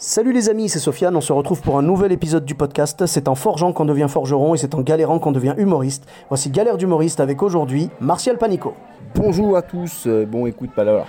Salut 0.00 0.32
les 0.32 0.48
amis, 0.48 0.68
c'est 0.68 0.78
Sofiane, 0.78 1.16
on 1.16 1.20
se 1.20 1.32
retrouve 1.32 1.60
pour 1.60 1.76
un 1.76 1.82
nouvel 1.82 2.12
épisode 2.12 2.44
du 2.44 2.54
podcast. 2.54 3.04
C'est 3.06 3.26
en 3.26 3.34
forgeant 3.34 3.72
qu'on 3.72 3.84
devient 3.84 4.06
forgeron 4.08 4.54
et 4.54 4.58
c'est 4.58 4.74
en 4.76 4.80
galérant 4.82 5.18
qu'on 5.18 5.32
devient 5.32 5.54
humoriste. 5.58 6.04
Voici 6.28 6.50
Galère 6.50 6.76
d'humoriste 6.76 7.18
avec 7.18 7.42
aujourd'hui 7.42 7.90
Martial 8.00 8.38
Panico. 8.38 8.74
Bonjour 9.16 9.56
à 9.56 9.62
tous. 9.62 10.04
Euh, 10.06 10.24
Bon, 10.24 10.46
écoute, 10.46 10.70
pas 10.70 10.84
là. 10.84 11.04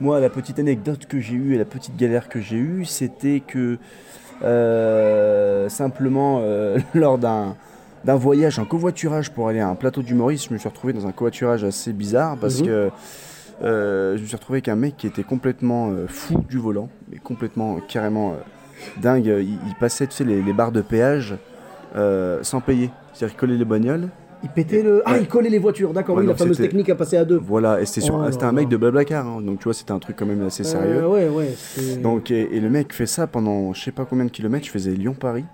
Moi, 0.00 0.18
la 0.18 0.28
petite 0.28 0.58
anecdote 0.58 1.06
que 1.06 1.20
j'ai 1.20 1.34
eue 1.34 1.54
et 1.54 1.58
la 1.58 1.64
petite 1.64 1.96
galère 1.96 2.28
que 2.28 2.40
j'ai 2.40 2.56
eue, 2.56 2.84
c'était 2.84 3.40
que 3.46 3.78
euh, 4.42 5.68
simplement 5.68 6.40
euh, 6.42 6.78
lors 6.94 7.18
d'un 7.18 7.54
d'un 8.04 8.16
voyage 8.16 8.58
en 8.58 8.64
covoiturage 8.64 9.30
pour 9.30 9.46
aller 9.46 9.60
à 9.60 9.68
un 9.68 9.76
plateau 9.76 10.02
d'humoriste, 10.02 10.48
je 10.48 10.52
me 10.52 10.58
suis 10.58 10.68
retrouvé 10.68 10.92
dans 10.92 11.06
un 11.06 11.12
covoiturage 11.12 11.62
assez 11.62 11.92
bizarre 11.92 12.36
parce 12.36 12.58
Mhm. 12.58 12.66
que 12.66 12.90
je 13.62 14.20
me 14.20 14.26
suis 14.26 14.36
retrouvé 14.36 14.56
avec 14.58 14.68
un 14.68 14.76
mec 14.76 14.96
qui 14.96 15.06
était 15.06 15.22
complètement 15.22 15.90
euh, 15.90 16.06
fou 16.08 16.44
du 16.48 16.58
volant, 16.58 16.88
mais 17.10 17.18
complètement, 17.18 17.78
carrément 17.88 18.32
euh, 18.32 19.00
dingue. 19.00 19.26
Il, 19.26 19.58
il 19.66 19.74
passait, 19.78 20.06
tu 20.06 20.14
sais, 20.14 20.24
les, 20.24 20.42
les 20.42 20.52
barres 20.52 20.72
de 20.72 20.80
péage 20.82 21.34
euh, 21.96 22.40
sans 22.42 22.60
payer. 22.60 22.90
C'est-à-dire 23.12 23.34
qu'il 23.36 23.40
collait 23.40 23.56
les 23.58 23.64
bagnoles. 23.64 24.08
Il 24.44 24.48
pétait 24.48 24.82
le. 24.82 25.02
Ah, 25.04 25.12
Ouais. 25.12 25.18
il 25.20 25.28
collait 25.28 25.50
les 25.50 25.58
voitures, 25.60 25.92
d'accord, 25.92 26.16
Ouais, 26.16 26.22
oui, 26.22 26.28
la 26.28 26.34
fameuse 26.34 26.56
technique 26.58 26.88
à 26.88 26.96
passer 26.96 27.16
à 27.16 27.24
deux. 27.24 27.36
Voilà, 27.36 27.80
et 27.80 27.86
c'était 27.86 28.00
sur- 28.00 28.16
Oh 28.16 28.44
un 28.44 28.52
mec 28.52 28.68
de 28.68 28.76
Blablacar, 28.76 29.24
hein, 29.24 29.40
donc 29.40 29.58
tu 29.60 29.64
vois, 29.64 29.74
c'était 29.74 29.92
un 29.92 30.00
truc 30.00 30.16
quand 30.16 30.26
même 30.26 30.42
assez 30.44 30.64
sérieux. 30.64 31.02
Euh, 31.04 31.08
ouais, 31.08 31.28
ouais. 31.28 31.54
Donc, 32.02 32.32
et, 32.32 32.48
et 32.56 32.58
le 32.58 32.68
mec 32.68 32.92
fait 32.92 33.06
ça 33.06 33.28
pendant 33.28 33.72
je 33.72 33.80
sais 33.80 33.92
pas 33.92 34.04
combien 34.04 34.24
de 34.24 34.30
kilomètres. 34.30 34.66
Je 34.66 34.72
faisais 34.72 34.90
Lyon-Paris. 34.90 35.44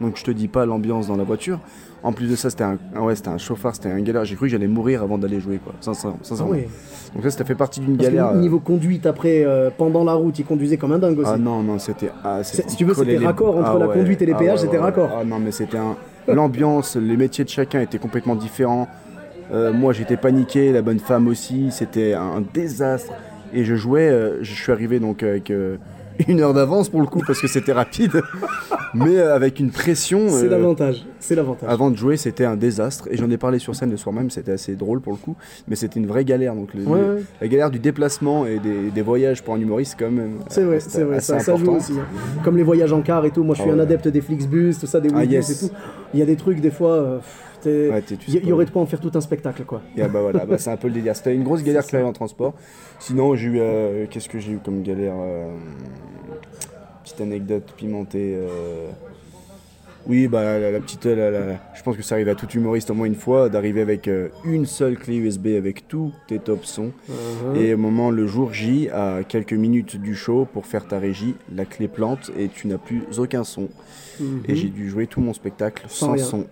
Donc, 0.00 0.16
je 0.16 0.24
te 0.24 0.30
dis 0.30 0.48
pas 0.48 0.66
l'ambiance 0.66 1.06
dans 1.08 1.16
la 1.16 1.24
voiture. 1.24 1.60
En 2.02 2.12
plus 2.12 2.28
de 2.28 2.36
ça, 2.36 2.50
c'était 2.50 2.64
un, 2.64 2.76
ah 2.94 3.02
ouais, 3.02 3.14
c'était 3.14 3.28
un 3.28 3.38
chauffard, 3.38 3.74
c'était 3.74 3.90
un 3.90 4.00
galère. 4.00 4.24
J'ai 4.24 4.34
cru 4.34 4.46
que 4.46 4.50
j'allais 4.52 4.66
mourir 4.66 5.02
avant 5.02 5.16
d'aller 5.16 5.40
jouer, 5.40 5.58
quoi. 5.62 5.72
Sincèrement. 5.80 6.18
Ah 6.20 6.24
sincèrement. 6.24 6.52
ouais. 6.52 6.68
Donc, 7.14 7.24
ça, 7.24 7.30
ça 7.30 7.44
fait 7.44 7.54
partie 7.54 7.80
d'une 7.80 7.96
galère. 7.96 8.30
que 8.30 8.34
euh, 8.36 8.40
niveau 8.40 8.58
conduite, 8.58 9.06
après, 9.06 9.44
euh, 9.44 9.70
pendant 9.76 10.04
la 10.04 10.12
route, 10.14 10.38
il 10.38 10.44
conduisait 10.44 10.76
comme 10.76 10.92
un 10.92 10.98
dingue 10.98 11.18
aussi. 11.18 11.30
Ah 11.32 11.38
non, 11.38 11.62
non, 11.62 11.78
c'était. 11.78 12.10
ah, 12.22 12.42
si 12.42 12.76
tu 12.76 12.84
veux, 12.84 12.92
c'était 12.94 13.18
les- 13.18 13.24
raccord 13.26 13.56
entre 13.56 13.70
ah 13.76 13.78
la 13.78 13.88
ouais, 13.88 13.94
conduite 13.94 14.20
et 14.20 14.26
les 14.26 14.32
ah 14.32 14.38
péages, 14.38 14.58
c'était 14.60 14.78
raccord. 14.78 15.10
Ah 15.18 15.24
non, 15.24 15.38
mais 15.38 15.52
c'était 15.52 15.78
un. 15.78 15.96
L'ambiance, 16.26 16.96
les 16.96 17.16
métiers 17.16 17.44
de 17.44 17.50
chacun 17.50 17.80
étaient 17.80 17.98
complètement 17.98 18.34
différents. 18.34 18.88
Euh, 19.52 19.72
moi, 19.72 19.92
j'étais 19.92 20.16
paniqué, 20.16 20.72
la 20.72 20.82
bonne 20.82 20.98
femme 20.98 21.28
aussi. 21.28 21.68
C'était 21.70 22.14
un 22.14 22.42
désastre. 22.52 23.12
Et 23.52 23.64
je 23.64 23.76
jouais, 23.76 24.08
euh, 24.08 24.42
je 24.42 24.52
suis 24.52 24.72
arrivé 24.72 24.98
donc 25.00 25.22
avec 25.22 25.50
euh, 25.50 25.76
une 26.28 26.40
heure 26.40 26.54
d'avance 26.54 26.88
pour 26.88 27.00
le 27.00 27.06
coup 27.06 27.20
parce 27.26 27.40
que 27.40 27.46
c'était 27.48 27.72
rapide, 27.72 28.22
mais 28.94 29.16
euh, 29.18 29.34
avec 29.34 29.58
une 29.60 29.70
pression. 29.70 30.28
C'est 30.28 30.46
euh, 30.46 30.50
l'avantage. 30.50 31.04
C'est 31.20 31.34
l'avantage. 31.34 31.68
avant 31.68 31.90
de 31.90 31.96
jouer, 31.96 32.16
c'était 32.16 32.44
un 32.44 32.56
désastre. 32.56 33.08
Et 33.10 33.16
j'en 33.16 33.30
ai 33.30 33.36
parlé 33.38 33.58
sur 33.58 33.74
scène 33.74 33.90
le 33.90 33.96
soir 33.96 34.14
même, 34.14 34.30
c'était 34.30 34.52
assez 34.52 34.76
drôle 34.76 35.00
pour 35.00 35.12
le 35.12 35.18
coup. 35.18 35.36
Mais 35.68 35.76
c'était 35.76 35.98
une 35.98 36.06
vraie 36.06 36.24
galère. 36.24 36.54
Donc, 36.54 36.74
le- 36.74 36.84
Ouais, 36.84 37.00
le- 37.00 37.14
ouais. 37.16 37.22
la 37.40 37.48
galère 37.48 37.70
du 37.70 37.78
déplacement 37.78 38.44
et 38.46 38.58
des, 38.58 38.90
des 38.90 39.02
voyages 39.02 39.42
pour 39.42 39.54
un 39.54 39.58
humoriste, 39.60 39.96
quand 39.98 40.10
même. 40.10 40.38
C'est 40.48 40.62
vrai, 40.64 40.76
euh, 40.76 40.80
c'est 40.86 41.02
vrai, 41.04 41.20
ça, 41.20 41.38
ça 41.40 41.56
joue 41.56 41.70
aussi. 41.72 41.92
hein. 41.94 42.04
Comme 42.44 42.56
les 42.56 42.62
voyages 42.62 42.92
en 42.92 43.00
car 43.00 43.24
et 43.24 43.30
tout, 43.30 43.42
moi 43.42 43.54
je 43.54 43.62
suis 43.62 43.70
Ah 43.70 43.74
un 43.74 43.78
adepte 43.78 44.08
des 44.08 44.20
Flixbus, 44.20 44.74
tout 44.78 44.86
ça, 44.86 45.00
des 45.00 45.08
Ah, 45.14 45.24
yes. 45.24 45.62
et 45.62 45.68
tout. 45.68 45.74
Il 46.14 46.18
y 46.18 46.22
a 46.22 46.26
des 46.26 46.36
trucs, 46.36 46.60
des 46.60 46.70
fois, 46.70 46.92
euh, 46.92 47.16
pff, 47.18 47.58
t'es- 47.62 47.90
Ouais, 47.90 48.02
il 48.28 48.34
y, 48.34 48.36
il 48.38 48.48
y 48.48 48.52
aurait 48.52 48.64
de 48.64 48.70
quoi 48.70 48.80
en 48.80 48.86
faire 48.86 49.00
tout 49.00 49.10
un 49.14 49.20
spectacle, 49.20 49.64
quoi. 49.64 49.82
Ah 50.00 50.08
bah 50.08 50.20
voilà, 50.22 50.46
bah 50.46 50.56
c'est 50.58 50.70
un 50.70 50.76
peu 50.76 50.86
le 50.88 50.94
délire. 50.94 51.14
C'était 51.14 51.34
une 51.34 51.42
grosse 51.44 51.62
galère 51.64 51.84
que 51.84 51.90
j'avais 51.90 52.04
en 52.04 52.12
transport. 52.12 52.54
Sinon, 53.00 53.34
j'ai 53.34 53.48
eu. 53.48 53.58
euh, 53.60 54.06
Qu'est-ce 54.08 54.28
que 54.28 54.38
j'ai 54.38 54.52
eu 54.52 54.58
comme 54.64 54.82
galère 54.82 55.14
euh, 55.18 55.48
Petite 57.02 57.20
anecdote 57.20 57.72
pimentée. 57.76 58.34
euh, 58.36 58.90
Oui, 60.06 60.28
bah 60.28 60.58
la, 60.58 60.70
la 60.70 60.80
petite. 60.80 61.06
la- 61.06 61.30
la- 61.30 61.60
je 61.74 61.82
pense 61.82 61.96
que 61.96 62.02
ça 62.02 62.14
arrive 62.16 62.28
à 62.28 62.34
tout 62.34 62.46
humoriste 62.50 62.90
au 62.90 62.94
moins 62.94 63.06
une 63.06 63.14
fois 63.14 63.48
d'arriver 63.48 63.80
avec 63.80 64.06
euh, 64.08 64.28
une 64.44 64.66
seule 64.66 64.98
clé 64.98 65.16
USB 65.16 65.48
avec 65.56 65.88
tous 65.88 66.12
tes 66.28 66.38
top 66.38 66.64
sons. 66.66 66.90
Uh-huh. 67.10 67.56
Et 67.56 67.72
au 67.74 67.78
moment, 67.78 68.10
le 68.10 68.26
jour 68.26 68.52
J, 68.52 68.88
à 68.92 69.20
quelques 69.26 69.54
minutes 69.54 69.96
du 70.00 70.14
show, 70.14 70.46
pour 70.52 70.66
faire 70.66 70.86
ta 70.86 70.98
régie, 70.98 71.34
la 71.54 71.64
clé 71.64 71.88
plante 71.88 72.30
et 72.38 72.48
tu 72.48 72.66
n'as 72.68 72.78
plus 72.78 73.02
aucun 73.18 73.44
son. 73.44 73.68
Mhm. 74.20 74.42
Et 74.48 74.54
j'ai 74.56 74.68
dû 74.68 74.88
jouer 74.90 75.06
tout 75.06 75.20
mon 75.20 75.32
spectacle 75.32 75.84
Sans 75.88 76.16
son. 76.18 76.46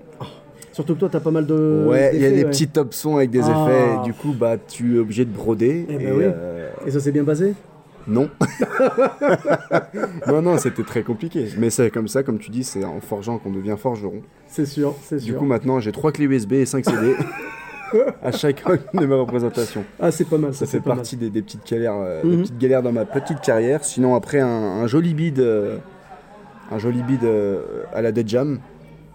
Surtout 0.72 0.94
que 0.94 1.00
toi, 1.00 1.10
t'as 1.12 1.20
pas 1.20 1.30
mal 1.30 1.44
de. 1.46 1.84
Ouais, 1.86 2.12
il 2.14 2.22
y 2.22 2.24
a 2.24 2.30
des 2.30 2.44
ouais. 2.44 2.50
petits 2.50 2.66
top 2.68 2.94
sons 2.94 3.16
avec 3.16 3.28
des 3.30 3.42
Ah. 3.44 3.66
effets. 3.68 4.00
Et 4.00 4.04
du 4.04 4.14
coup, 4.14 4.32
bah, 4.32 4.56
tu 4.56 4.96
es 4.96 4.98
obligé 4.98 5.26
de 5.26 5.30
broder. 5.30 5.84
Eh 5.88 5.98
ben 5.98 6.00
et, 6.08 6.12
oui. 6.12 6.22
euh, 6.24 6.70
Et 6.86 6.90
ça 6.90 6.98
s'est 7.00 7.12
bien 7.12 7.24
passé? 7.24 7.52
Non. 8.06 8.28
non, 10.28 10.42
non, 10.42 10.58
c'était 10.58 10.82
très 10.82 11.02
compliqué. 11.02 11.48
Mais 11.58 11.70
c'est 11.70 11.90
comme 11.90 12.08
ça, 12.08 12.22
comme 12.22 12.38
tu 12.38 12.50
dis, 12.50 12.64
c'est 12.64 12.84
en 12.84 13.00
forgeant 13.00 13.38
qu'on 13.38 13.50
devient 13.50 13.76
forgeron. 13.78 14.22
C'est 14.46 14.66
sûr, 14.66 14.94
c'est 15.02 15.16
Du 15.18 15.30
sûr. 15.30 15.38
coup, 15.38 15.44
maintenant, 15.44 15.80
j'ai 15.80 15.92
trois 15.92 16.12
clés 16.12 16.26
USB 16.26 16.52
et 16.54 16.66
5 16.66 16.84
CD 16.84 17.14
à 18.22 18.32
chacune 18.32 18.78
de 18.94 19.06
mes 19.06 19.14
représentations. 19.14 19.84
ah, 20.00 20.10
c'est 20.10 20.28
pas 20.28 20.38
mal, 20.38 20.54
ça, 20.54 20.66
Ça 20.66 20.72
fait 20.72 20.80
partie 20.80 21.16
des, 21.16 21.30
des 21.30 21.42
petites 21.42 21.68
galères, 21.70 21.94
euh, 21.96 22.22
Mhm. 22.24 22.30
des 22.30 22.36
petites 22.42 22.58
galères 22.58 22.82
dans 22.82 22.92
ma 22.92 23.04
petite 23.04 23.40
carrière. 23.40 23.84
Sinon, 23.84 24.14
après, 24.14 24.40
un, 24.40 24.48
un 24.48 24.86
joli 24.86 25.14
bid, 25.14 25.38
euh, 25.40 25.78
un 26.70 26.78
joli 26.78 27.02
bid 27.02 27.24
euh, 27.24 27.82
à 27.92 28.02
la 28.02 28.12
Dead 28.12 28.28
Jam. 28.28 28.58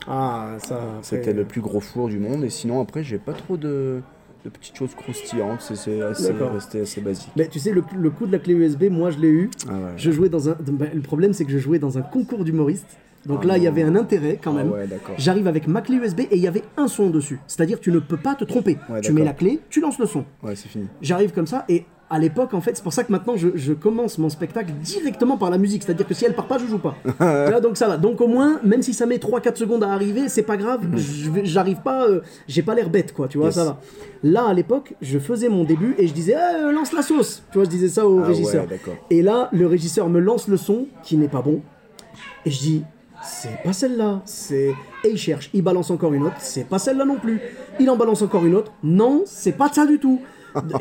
Ah, 0.07 0.51
ça. 0.59 0.79
C'était 1.01 1.33
le 1.33 1.43
plus 1.43 1.59
gros 1.61 1.81
four 1.81 2.07
du 2.07 2.17
monde. 2.19 2.43
Et 2.43 2.49
sinon, 2.49 2.79
après, 2.81 3.03
j'ai 3.03 3.17
pas 3.17 3.33
trop 3.33 3.57
de, 3.57 4.01
de 4.45 4.49
petites 4.49 4.75
choses 4.75 4.93
croustillantes. 4.95 5.61
C'est- 5.61 5.75
C'est 5.75 6.01
assez- 6.01 6.31
resté 6.31 6.81
assez 6.81 7.01
basique. 7.01 7.29
Mais 7.35 7.47
tu 7.47 7.59
sais, 7.59 7.71
le, 7.71 7.83
le 7.99 8.09
coup 8.09 8.25
de 8.27 8.31
la 8.31 8.39
clé 8.39 8.53
USB, 8.53 8.85
moi 8.89 9.11
je 9.11 9.19
l'ai 9.19 9.29
eu. 9.29 9.49
Ah 9.67 9.73
ouais. 9.73 9.79
Je 9.97 10.11
jouais 10.11 10.29
dans 10.29 10.49
un. 10.49 10.55
ben, 10.61 10.89
le 10.93 11.01
problème, 11.01 11.33
c'est 11.33 11.45
que 11.45 11.51
je 11.51 11.57
jouais 11.57 11.79
dans 11.79 11.97
un 11.97 12.01
concours 12.01 12.43
d'humoristes. 12.43 12.97
Donc 13.25 13.39
Ah 13.43 13.47
là, 13.47 13.57
il 13.57 13.63
y 13.63 13.67
avait 13.67 13.83
un 13.83 13.95
intérêt 13.95 14.39
quand 14.41 14.51
Ah 14.55 14.63
même. 14.63 14.71
ouais. 14.71 14.87
J'arrive 15.17 15.47
avec 15.47 15.67
ma 15.67 15.81
clé 15.81 15.97
USB 15.97 16.21
et 16.21 16.27
il 16.37 16.41
y 16.41 16.47
avait 16.47 16.63
un 16.77 16.87
son 16.87 17.09
dessus. 17.09 17.39
C'est-à-dire 17.47 17.79
tu 17.81 17.91
ne 17.91 17.99
peux 17.99 18.15
pas 18.15 18.35
te 18.35 18.45
tromper. 18.45 18.77
Ouais, 18.89 19.01
tu 19.01 19.11
mets 19.11 19.25
la 19.25 19.33
clé, 19.33 19.59
tu 19.69 19.81
lances 19.81 19.99
le 19.99 20.05
son. 20.05 20.23
Ouais, 20.43 20.55
c'est 20.55 20.69
fini. 20.69 20.87
J'arrive 21.01 21.33
comme 21.33 21.47
ça 21.47 21.65
et 21.67 21.83
à 22.09 22.19
l'époque, 22.19 22.53
en 22.53 22.61
fait, 22.61 22.75
c'est 22.77 22.83
pour 22.83 22.93
ça 22.93 23.03
que 23.03 23.11
maintenant 23.11 23.35
je, 23.35 23.49
je 23.55 23.73
commence 23.73 24.17
mon 24.17 24.29
spectacle 24.29 24.71
directement 24.81 25.35
par 25.37 25.49
la 25.49 25.57
musique. 25.57 25.83
C'est-à-dire 25.83 26.07
que 26.07 26.13
si 26.13 26.23
elle 26.25 26.33
part 26.35 26.47
pas, 26.47 26.57
je 26.57 26.65
joue 26.65 26.77
pas. 26.79 26.95
Là, 27.19 27.59
donc 27.59 27.75
ça 27.75 27.87
va. 27.89 27.97
Donc 27.97 28.21
au 28.21 28.27
moins, 28.27 28.59
même 28.63 28.81
si 28.81 28.93
ça 28.93 29.05
met 29.05 29.17
3-4 29.17 29.55
secondes 29.57 29.83
à 29.83 29.91
arriver, 29.91 30.29
c'est 30.29 30.43
pas 30.43 30.55
grave. 30.57 30.81
Vais- 30.89 31.43
J'arrive 31.45 31.81
pas, 31.81 32.07
euh, 32.07 32.21
j'ai 32.47 32.61
pas 32.63 32.75
l'air 32.75 32.89
bête, 32.89 33.13
quoi. 33.13 33.27
Tu 33.27 33.37
vois, 33.37 33.47
Yes. 33.47 33.55
ça 33.55 33.65
va. 33.65 33.79
Là, 34.23 34.45
à 34.47 34.53
l'époque, 34.53 34.93
je 35.01 35.19
faisais 35.19 35.49
mon 35.49 35.63
début 35.65 35.95
et 35.97 36.07
je 36.07 36.13
disais, 36.13 36.35
Eh, 36.37 36.63
euh, 36.63 36.71
lance 36.71 36.93
la 36.93 37.01
sauce. 37.01 37.43
Tu 37.51 37.57
vois, 37.57 37.65
je 37.65 37.69
disais 37.69 37.89
ça 37.89 38.07
au 38.07 38.19
Ah 38.19 38.27
régisseur. 38.27 38.65
ouais. 38.69 38.79
Et 39.09 39.21
là, 39.21 39.49
le 39.51 39.67
régisseur 39.67 40.07
me 40.09 40.19
lance 40.19 40.47
le 40.47 40.55
son 40.57 40.87
qui 41.03 41.17
n'est 41.17 41.27
pas 41.27 41.41
bon. 41.41 41.61
Et 42.45 42.51
je 42.51 42.59
dis, 42.59 42.83
c'est 43.21 43.61
pas 43.63 43.73
celle-là. 43.73 44.21
C'est 44.23 44.73
et 45.03 45.09
il 45.09 45.17
cherche, 45.17 45.49
il 45.53 45.61
balance 45.61 45.91
encore 45.91 46.13
une 46.13 46.23
autre. 46.23 46.35
C'est 46.39 46.63
pas 46.67 46.79
celle-là 46.79 47.03
non 47.03 47.17
plus. 47.17 47.41
Il 47.79 47.89
en 47.89 47.97
balance 47.97 48.21
encore 48.21 48.45
une 48.45 48.55
autre. 48.55 48.71
Non, 48.81 49.23
c'est 49.25 49.51
pas 49.51 49.67
ça 49.71 49.85
du 49.85 49.99
tout. 49.99 50.21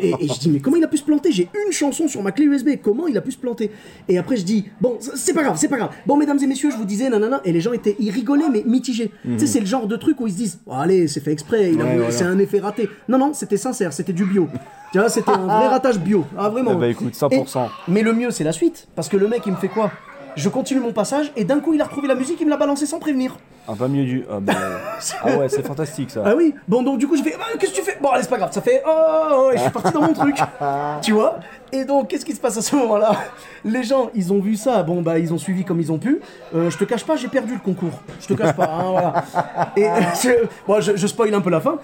Et, 0.01 0.11
et 0.21 0.29
je 0.29 0.39
dis 0.39 0.51
mais 0.51 0.61
comment 0.61 0.77
il 0.77 0.85
a 0.85 0.89
pu 0.89 0.97
se 0.97 1.05
planter? 1.05 1.33
J'ai 1.33 1.49
une 1.67 1.73
chanson 1.73 2.09
sur 2.09 2.23
ma 2.23 2.33
clé 2.33 2.45
USB. 2.47 2.71
Comment 2.83 3.07
il 3.07 3.17
a 3.17 3.21
pu 3.21 3.33
se 3.33 3.39
planter? 3.39 3.71
Et 4.09 4.19
après 4.19 4.37
je 4.37 4.45
dis 4.45 4.67
bon 4.81 4.99
c'est 5.01 5.33
pas 5.35 5.43
grave, 5.43 5.57
c'est 5.59 5.69
pas 5.69 5.77
grave. 5.77 5.91
Bon 6.07 6.17
mesdames 6.17 6.39
et 6.43 6.47
messieurs, 6.47 6.71
je 6.71 6.77
vous 6.77 6.85
disais 6.85 7.09
nanana. 7.09 7.41
Et 7.45 7.53
les 7.53 7.61
gens 7.61 7.73
étaient 7.73 7.97
ils 7.99 8.11
rigolaient 8.11 8.49
mais 8.51 8.63
mitigés. 8.67 9.11
Tu 9.25 9.39
sais 9.41 9.47
c'est 9.47 9.61
le 9.61 9.67
genre 9.67 9.87
de 9.87 9.97
truc 9.97 10.21
où 10.21 10.27
ils 10.27 10.33
se 10.33 10.37
disent 10.37 10.61
oh, 10.67 10.73
allez 10.75 11.09
c'est 11.09 11.21
fait 11.21 11.33
exprès, 11.33 11.73
il 11.73 11.81
a 11.81 11.85
Ouais, 11.85 11.91
voulu- 11.91 11.97
voilà. 11.99 12.13
c'est 12.13 12.25
un 12.25 12.39
effet 12.39 12.61
raté. 12.61 12.89
Non 13.09 13.19
non 13.19 13.33
c'était 13.35 13.57
sincère, 13.57 13.93
c'était 13.93 14.13
du 14.13 14.25
bio. 14.25 14.49
tu 14.93 14.99
vois 14.99 15.09
c'était 15.09 15.31
un 15.31 15.47
vrai 15.47 15.69
ratage 15.69 15.99
bio. 15.99 16.25
Ah 16.39 16.49
vraiment. 16.49 16.73
Eh 16.75 16.81
ben, 16.81 16.91
écoute, 16.91 17.15
100%. 17.15 17.65
Et- 17.67 17.69
mais 17.89 18.03
le 18.03 18.13
mieux, 18.13 18.31
c'est 18.31 18.45
la 18.45 18.53
suite. 18.53 18.87
Parce 18.95 19.09
que 19.09 19.17
le 19.17 19.29
mec, 19.29 19.43
il 19.47 19.53
me 19.53 19.57
fait 19.57 19.69
quoi? 19.69 19.91
Je 20.37 20.51
continue 20.51 20.81
mon 20.81 20.93
passage 20.93 21.33
et 21.35 21.45
d'un 21.45 21.61
coup, 21.61 21.73
il 21.73 21.81
a 21.81 21.85
retrouvé 21.85 22.09
la 22.09 22.15
musique, 22.15 22.39
il 22.41 22.45
me 22.45 22.51
l'a 22.51 22.59
balancé 22.59 22.85
sans 22.85 22.99
prévenir. 22.99 23.37
Ah, 23.67 23.73
pas 23.75 23.89
mieux 23.89 24.05
du. 24.05 24.25
Ah, 24.31 24.39
bah, 24.39 24.53
ah 25.23 25.37
ouais, 25.39 25.49
c'est 25.49 25.67
fantastique 25.67 26.11
ça. 26.11 26.23
Ah 26.25 26.35
oui 26.37 26.55
Bon, 26.69 26.83
donc 26.83 26.99
du 26.99 27.09
coup, 27.09 27.17
je 27.17 27.23
fais 27.23 27.35
Ah, 27.41 27.57
Qu'est-ce 27.59 27.73
que 27.73 27.77
tu 27.79 27.83
fais? 27.83 27.97
Bon, 28.01 28.11
allez, 28.11 28.23
c'est 28.23 28.29
pas 28.29 28.37
grave, 28.37 28.53
ça 28.53 28.61
fait 28.61 28.83
Oh, 28.87 28.91
oh, 29.33 29.51
et 29.53 29.57
je 29.57 29.63
suis 29.63 29.71
parti 29.71 29.93
dans 29.93 30.03
mon 30.03 30.13
truc. 30.13 30.37
tu 31.03 31.13
vois 31.13 31.41
Et 31.73 31.87
donc, 31.87 32.09
qu'est-ce 32.09 32.25
qui 32.25 32.35
se 32.35 32.41
passe 32.41 32.59
à 32.59 32.63
ce 32.63 32.77
moment-là? 32.77 33.13
Les 33.65 33.83
gens, 33.83 34.11
ils 34.15 34.31
ont 34.31 34.39
vu 34.39 34.57
ça, 34.57 34.83
bon, 34.83 35.01
bah, 35.01 35.19
ils 35.19 35.33
ont 35.33 35.39
suivi 35.39 35.65
comme 35.65 35.81
ils 35.81 35.91
ont 35.91 35.99
pu. 35.99 36.21
Euh, 36.55 36.69
je 36.69 36.77
te 36.77 36.85
cache 36.85 37.05
pas, 37.05 37.17
j'ai 37.17 37.29
perdu 37.29 37.55
le 37.55 37.61
concours. 37.61 37.99
Je 38.21 38.29
te 38.29 38.35
cache 38.35 38.55
pas, 38.55 38.71
hein, 38.71 38.91
voilà. 38.91 39.25
Et 39.77 39.89
je, 40.23 40.47
bon, 40.67 40.81
je, 40.81 40.97
je 40.97 41.07
spoil 41.07 41.35
un 41.35 41.41
peu 41.41 41.51
la 41.51 41.61
fin. 41.61 41.79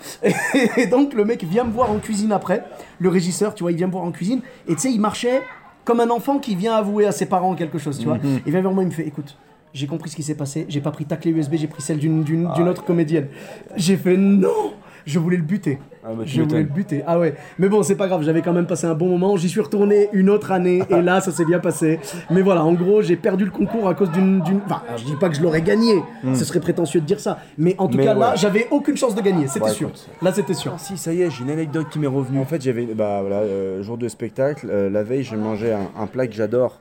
Et, 0.76 0.87
donc, 0.87 1.14
le 1.14 1.25
mec 1.25 1.43
vient 1.43 1.64
me 1.64 1.72
voir 1.72 1.90
en 1.90 1.99
cuisine 1.99 2.32
après. 2.32 2.64
Le 2.99 3.08
régisseur, 3.08 3.54
tu 3.54 3.64
vois, 3.64 3.72
il 3.72 3.78
vient 3.78 3.87
me 3.87 3.93
voir 3.93 4.04
en 4.04 4.12
cuisine. 4.12 4.43
Et 4.69 4.75
tu 4.75 4.82
sais, 4.82 4.93
il 4.93 5.00
marchait 5.00 5.43
comme 5.84 6.00
un 6.00 6.11
enfant 6.11 6.38
qui 6.38 6.55
vient 6.55 6.75
avouer 6.75 7.06
à 7.06 7.12
ses 7.12 7.26
parents 7.26 7.55
quelque 7.55 7.79
chose, 7.79 7.99
tu 7.99 8.06
vois. 8.06 8.19
Il 8.46 8.52
vient 8.52 8.61
vers 8.62 8.73
moi, 8.73 8.82
il 8.82 8.87
me 8.87 8.93
fait 8.93 9.06
Écoute, 9.06 9.37
j'ai 9.75 9.87
compris 9.87 10.11
ce 10.11 10.17
qui 10.17 10.23
s'est 10.23 10.34
passé, 10.34 10.67
j'ai 10.69 10.81
pas 10.81 10.90
pris 10.90 11.05
ta 11.06 11.17
clé 11.17 11.31
USB, 11.31 11.55
j'ai 11.55 11.67
pris 11.67 11.81
celle 11.82 11.99
d'une 11.99 12.23
d'une- 12.23 12.50
d'une 12.55 12.69
autre 12.69 12.84
comédienne. 12.84 13.29
J'ai 13.76 13.96
fait 13.96 14.17
non 14.17 14.73
je 15.06 15.19
voulais 15.19 15.37
le 15.37 15.43
buter. 15.43 15.78
Ah 16.04 16.08
bah, 16.14 16.22
je 16.26 16.43
voulais 16.43 16.62
le 16.62 16.69
buter. 16.69 17.02
Ah 17.06 17.19
ouais. 17.19 17.34
Mais 17.58 17.69
bon, 17.69 17.82
c'est 17.82 17.94
pas 17.96 18.08
grave, 18.08 18.22
j'avais 18.22 18.43
quand 18.43 18.52
même 18.52 18.66
passé 18.66 18.87
un 18.87 18.94
bon 18.94 19.08
moment. 19.08 19.37
J'y 19.37 19.49
suis 19.49 19.60
retourné 19.60 20.08
une 20.12 20.28
autre 20.31 20.50
année 20.52 20.82
et 20.90 21.00
là, 21.02 21.20
ça 21.20 21.31
s'est 21.31 21.44
bien 21.44 21.58
passé. 21.60 22.00
Mais 22.31 22.43
voilà, 22.43 22.64
en 22.64 22.72
gros, 22.72 23.02
j'ai 23.02 23.16
perdu 23.16 23.44
le 23.44 23.50
concours 23.50 23.88
à 23.88 23.94
cause 23.94 24.10
d'une. 24.10 24.40
d'une- 24.43 24.60
Enfin, 24.66 24.82
je 24.96 25.04
dis 25.04 25.16
pas 25.16 25.28
que 25.28 25.37
je 25.37 25.43
l'aurais 25.43 25.62
gagné, 25.62 26.02
ce 26.34 26.44
serait 26.44 26.60
prétentieux 26.60 27.00
de 27.00 27.06
dire 27.06 27.20
ça. 27.20 27.38
Mais 27.58 27.75
en 27.78 27.87
tout 27.88 27.94
Hmm. 27.94 27.99
Mais 27.99 28.04
cas, 28.04 28.14
là, 28.14 28.34
j'avais 28.37 28.66
aucune 28.70 28.96
chance 28.96 29.14
de 29.14 29.20
gagner, 29.20 29.46
c'était 29.49 29.64
Ouais, 29.66 29.70
sûr. 29.70 29.88
écoute. 29.88 30.08
Là, 30.22 30.32
c'était 30.32 30.54
sûr. 30.54 30.72
Ah 30.75 30.78
si, 30.78 30.96
ça 30.96 31.12
y 31.12 31.22
est, 31.22 31.31
j'ai 31.31 31.43
une 31.44 31.50
anecdote 31.50 31.87
qui 31.90 31.99
m'est 31.99 32.06
revenue. 32.06 32.38
En 32.40 32.44
fait, 32.44 32.60
j'avais, 32.62 32.87
bah 32.87 33.20
voilà, 33.20 33.37
euh, 33.40 33.82
jour 33.82 33.96
de 33.99 34.08
spectacle, 34.08 34.66
euh, 34.70 34.90
la 34.90 35.02
veille, 35.02 35.22
j'ai 35.22 35.37
mangé 35.37 35.72
un, 35.72 35.90
un 36.00 36.06
plat 36.06 36.26
que 36.26 36.34
j'adore 36.34 36.81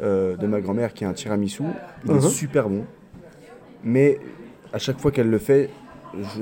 euh, 0.00 0.36
de 0.36 0.46
ma 0.48 0.60
grand-mère 0.60 0.92
qui 0.94 1.04
est 1.04 1.06
un 1.06 1.12
tiramisu. 1.12 1.62
Il 2.04 2.10
est 2.10 2.14
Mhm. 2.14 2.20
super 2.22 2.68
bon. 2.68 2.84
Mais 3.84 4.18
à 4.72 4.78
chaque 4.78 4.98
fois 4.98 5.10
qu'elle 5.12 5.30
le 5.30 5.38
fait, 5.38 5.70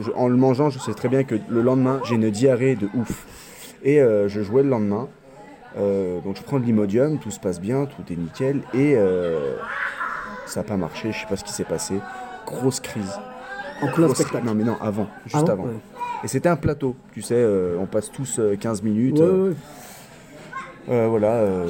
je- 0.02 0.10
en 0.12 0.28
le 0.28 0.36
mangeant, 0.36 0.70
je 0.70 0.78
sais 0.78 0.94
très 0.94 1.08
bien 1.08 1.24
que 1.24 1.34
le 1.48 1.62
lendemain, 1.62 2.00
j'ai 2.04 2.14
une 2.16 2.30
diarrhée 2.30 2.76
de 2.76 2.88
ouf. 2.94 3.26
Et 3.82 4.00
euh, 4.00 4.28
je 4.28 4.40
jouais 4.42 4.62
le 4.62 4.68
lendemain. 4.68 5.08
Euh, 5.76 6.20
donc 6.20 6.36
je 6.36 6.42
prends 6.42 6.58
de 6.60 6.64
l'imodium, 6.64 7.18
tout 7.18 7.30
se 7.30 7.40
passe 7.40 7.60
bien, 7.60 7.86
tout 7.86 8.12
est 8.12 8.16
nickel. 8.16 8.60
Et 8.74 8.94
euh, 8.96 9.56
ça 10.46 10.60
n'a 10.60 10.64
pas 10.64 10.76
marché, 10.76 11.12
je 11.12 11.20
sais 11.20 11.26
pas 11.26 11.36
ce 11.36 11.44
qui 11.44 11.52
s'est 11.52 11.64
passé. 11.64 11.94
Grosse 12.46 12.80
crise. 12.80 13.18
En 13.82 13.88
plein 13.88 14.08
spectacle. 14.14 14.46
Non 14.46 14.54
mais 14.54 14.64
non, 14.64 14.76
avant, 14.80 15.08
juste 15.24 15.36
Avant, 15.36 15.52
avant. 15.52 15.64
ouais. 15.64 15.74
Et 16.22 16.28
c'était 16.28 16.48
un 16.48 16.56
plateau, 16.56 16.94
tu 17.12 17.20
sais, 17.22 17.44
on 17.78 17.86
passe 17.86 18.10
tous 18.10 18.38
euh, 18.38 18.56
15 18.56 18.82
minutes. 18.82 19.18
Ouais, 19.18 19.26
ouais. 19.26 19.52
euh, 20.90 21.06
voilà, 21.08 21.32
euh, 21.32 21.66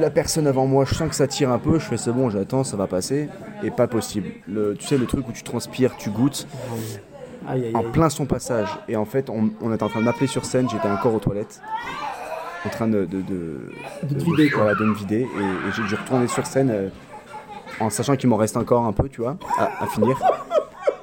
la 0.00 0.08
personne 0.10 0.46
avant 0.46 0.66
moi, 0.66 0.84
je 0.86 0.94
sens 0.94 1.08
que 1.10 1.14
ça 1.14 1.26
tire 1.26 1.50
un 1.50 1.58
peu, 1.58 1.74
je 1.78 1.84
fais 1.84 1.96
c'est 1.98 2.12
bon, 2.12 2.30
j'attends, 2.30 2.64
ça 2.64 2.76
va 2.78 2.86
passer. 2.86 3.28
Et 3.64 3.70
pas 3.70 3.88
possible. 3.88 4.28
Le, 4.48 4.74
tu 4.78 4.86
sais, 4.86 4.96
le 4.96 5.04
truc 5.06 5.28
où 5.28 5.32
tu 5.32 5.42
transpires, 5.42 5.96
tu 5.98 6.08
goûtes, 6.10 6.46
Aïe, 7.48 7.66
aïe, 7.66 7.76
en 7.76 7.82
plein 7.90 8.08
son 8.10 8.26
passage. 8.26 8.68
Et 8.88 8.96
en 8.96 9.04
fait, 9.04 9.28
on, 9.30 9.50
on 9.60 9.72
était 9.72 9.82
en 9.82 9.88
train 9.88 10.00
de 10.00 10.04
m'appeler 10.04 10.26
sur 10.26 10.44
scène, 10.44 10.68
j'étais 10.70 10.88
encore 10.88 11.14
aux 11.14 11.18
toilettes, 11.18 11.60
en 12.64 12.68
train 12.68 12.88
de, 12.88 13.04
de, 13.04 13.22
de, 13.22 13.70
De 14.04 14.14
te 14.18 14.24
vider, 14.24 14.50
quoi. 14.50 14.62
voilà, 14.64 14.78
de 14.78 14.84
me 14.84 14.94
vider. 14.94 15.20
Et, 15.20 15.24
et 15.24 15.72
j'ai 15.76 15.82
dû 15.84 15.94
retourner 15.94 16.28
sur 16.28 16.46
scène 16.46 16.70
euh, 16.70 16.88
en 17.80 17.90
sachant 17.90 18.16
qu'il 18.16 18.28
m'en 18.28 18.36
reste 18.36 18.56
encore 18.56 18.84
un 18.86 18.92
peu, 18.92 19.08
tu 19.08 19.20
vois, 19.22 19.36
à, 19.58 19.84
à 19.84 19.86
finir. 19.88 20.18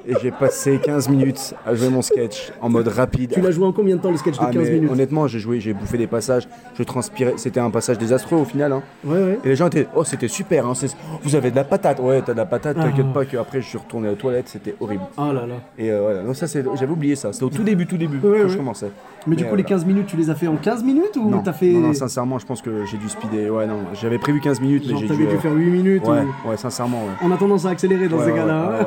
Et 0.08 0.14
j'ai 0.22 0.30
passé 0.30 0.80
15 0.82 1.08
minutes 1.08 1.54
à 1.66 1.74
jouer 1.74 1.88
mon 1.90 2.00
sketch 2.02 2.52
en 2.60 2.68
mode 2.70 2.88
rapide. 2.88 3.32
Tu 3.34 3.40
l'as 3.40 3.50
joué 3.50 3.66
en 3.66 3.72
combien 3.72 3.96
de 3.96 4.00
temps 4.00 4.10
le 4.10 4.16
sketch 4.16 4.36
de 4.38 4.42
Ah, 4.42 4.50
15 4.52 4.62
mais 4.64 4.70
minutes 4.76 4.90
Honnêtement, 4.90 5.26
j'ai 5.26 5.38
joué, 5.38 5.60
j'ai 5.60 5.74
bouffé 5.74 5.98
des 5.98 6.06
passages, 6.06 6.48
je 6.78 6.82
transpirais. 6.82 7.34
C'était 7.36 7.60
un 7.60 7.70
passage 7.70 7.98
désastreux 7.98 8.38
au 8.38 8.44
final. 8.44 8.72
hein. 8.72 8.82
Ouais, 9.04 9.18
ouais. 9.22 9.38
Et 9.44 9.48
les 9.48 9.56
gens 9.56 9.66
étaient, 9.66 9.86
oh, 9.94 10.02
c'était 10.04 10.28
super, 10.28 10.66
hein, 10.66 10.74
c'est- 10.74 10.96
vous 11.22 11.34
avez 11.34 11.50
de 11.50 11.56
la 11.56 11.64
patate. 11.64 12.00
Ouais, 12.00 12.22
t'as 12.24 12.32
de 12.32 12.38
la 12.38 12.46
patate, 12.46 12.76
Ah. 12.80 12.84
t'inquiète 12.84 13.12
pas 13.12 13.24
qu'après 13.26 13.60
je 13.60 13.66
suis 13.68 13.78
retourné 13.78 14.08
aux 14.08 14.14
toilettes, 14.14 14.48
c'était 14.48 14.74
horrible. 14.80 15.02
Oh 15.18 15.32
là 15.32 15.46
là. 15.46 15.56
Et 15.78 15.90
euh, 15.92 16.00
voilà, 16.00 16.22
non, 16.22 16.32
ça 16.34 16.46
c'est, 16.46 16.64
j'avais 16.78 16.92
oublié 16.92 17.14
ça, 17.14 17.32
c'était 17.32 17.44
au 17.44 17.50
tout 17.50 17.62
début, 17.62 17.86
tout 17.86 17.98
début, 17.98 18.18
Ouais, 18.26 18.40
quand 18.42 18.48
je 18.48 18.56
commençais. 18.56 18.90
Mais 19.26 19.36
du 19.36 19.44
Mais, 19.44 19.50
coup, 19.50 19.56
les 19.56 19.62
euh, 19.62 19.66
15 19.66 19.84
minutes, 19.84 20.06
tu 20.06 20.16
les 20.16 20.30
as 20.30 20.34
fait 20.34 20.46
en 20.48 20.56
15 20.56 20.82
minutes 20.82 21.16
ou 21.16 21.28
Non, 21.28 21.42
t'as 21.42 21.52
fait. 21.52 21.72
non, 21.72 21.80
non, 21.88 21.92
sincèrement, 21.92 22.38
je 22.38 22.46
pense 22.46 22.62
que 22.62 22.84
j'ai 22.86 22.96
dû 22.96 23.08
speeder. 23.08 23.50
Ouais, 23.50 23.66
non, 23.66 23.80
j'avais 24.00 24.18
prévu 24.18 24.40
15 24.40 24.60
minutes, 24.60 24.84
mais 24.86 24.92
Genre, 24.92 25.00
j'ai 25.00 25.08
t'avais 25.08 25.24
dû. 25.24 25.28
dû 25.30 25.34
euh, 25.36 25.38
faire 25.40 25.52
8 25.52 25.70
minutes 25.70 26.06
Ouais, 26.08 26.22
ou- 26.44 26.48
ouais, 26.50 26.56
sincèrement, 26.56 26.98
ouais. 27.04 27.12
On 27.22 27.30
a 27.30 27.36
tendance 27.36 27.66
à 27.66 27.70
accélérer 27.70 28.08
dans 28.08 28.16
Ouais, 28.18 28.24
ces 28.26 28.32
cas-là. 28.32 28.86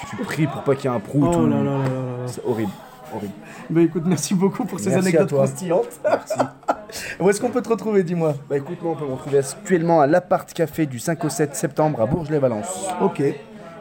tu, 0.00 0.16
tu 0.16 0.22
pries 0.24 0.46
pour 0.48 0.62
pas 0.62 0.74
qu'il 0.74 0.90
y 0.90 0.92
ait 0.92 0.96
un 0.96 1.00
prout 1.00 1.22
Oh 1.32 1.38
ou- 1.42 1.46
là 1.46 1.56
là 1.58 1.62
là 1.62 1.70
là 1.70 1.78
là. 1.78 2.26
C'est 2.26 2.44
horrible, 2.44 2.72
horrible. 3.14 3.32
Bah 3.70 3.80
écoute, 3.82 4.02
merci 4.06 4.34
beaucoup 4.34 4.64
pour 4.64 4.80
ces 4.80 4.90
Merci 4.90 5.08
anecdotes 5.08 5.32
croustillantes. 5.32 6.00
Merci. 6.04 6.38
Où 7.20 7.30
est-ce 7.30 7.40
qu'on 7.40 7.48
peut 7.50 7.62
te 7.62 7.68
retrouver, 7.68 8.02
dis-moi? 8.02 8.34
Bah 8.50 8.56
écoute, 8.58 8.78
moi 8.82 8.92
on 8.92 8.96
peut 8.96 9.06
me 9.06 9.12
retrouver 9.12 9.38
actuellement 9.38 10.00
à 10.00 10.06
l'appart 10.06 10.52
café 10.52 10.84
du 10.86 10.98
5 10.98 11.24
au 11.24 11.28
7 11.28 11.54
septembre 11.54 12.00
à 12.02 12.06
Bourges-les-Valence. 12.06 12.88
Ok. 13.00 13.22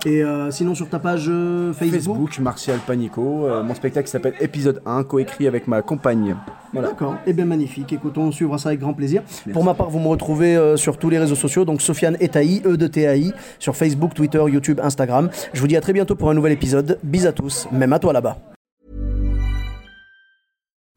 Et 0.05 0.23
euh, 0.23 0.49
sinon, 0.49 0.73
sur 0.73 0.89
ta 0.89 0.97
page 0.97 1.27
euh, 1.29 1.73
Facebook, 1.73 1.93
Facebook, 1.93 2.39
Martial 2.39 2.79
Panico. 2.85 3.45
Euh, 3.45 3.63
mon 3.63 3.75
spectacle 3.75 4.07
s'appelle 4.07 4.33
Épisode 4.39 4.81
1, 4.85 5.03
coécrit 5.03 5.47
avec 5.47 5.67
ma 5.67 5.81
compagne. 5.81 6.35
Voilà. 6.73 6.89
D'accord, 6.89 7.15
et 7.27 7.33
bien 7.33 7.45
magnifique. 7.45 7.93
Écoute, 7.93 8.17
on 8.17 8.31
suivra 8.31 8.57
ça 8.57 8.69
avec 8.69 8.79
grand 8.79 8.93
plaisir. 8.93 9.21
Pour 9.53 9.63
ma 9.63 9.73
part, 9.73 9.89
vous 9.89 9.99
me 9.99 10.07
retrouvez 10.07 10.75
sur 10.77 10.97
tous 10.97 11.09
les 11.09 11.19
réseaux 11.19 11.35
sociaux, 11.35 11.65
donc 11.65 11.81
Sofiane 11.81 12.17
Etaï, 12.19 12.61
E 12.65 12.77
de 12.77 12.87
TAI, 12.87 13.33
sur 13.59 13.75
Facebook, 13.75 14.13
Twitter, 14.13 14.41
YouTube, 14.47 14.79
Instagram. 14.81 15.29
Je 15.53 15.61
vous 15.61 15.67
dis 15.67 15.77
à 15.77 15.81
très 15.81 15.93
bientôt 15.93 16.15
pour 16.15 16.29
un 16.29 16.33
nouvel 16.33 16.53
épisode. 16.53 16.97
Bis 17.03 17.25
à 17.25 17.31
tous, 17.31 17.67
même 17.71 17.93
à 17.93 17.99
toi 17.99 18.13
là-bas. 18.13 18.50